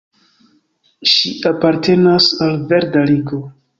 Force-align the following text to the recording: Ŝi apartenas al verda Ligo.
Ŝi 1.11 1.33
apartenas 1.49 2.31
al 2.47 2.57
verda 2.73 3.05
Ligo. 3.11 3.43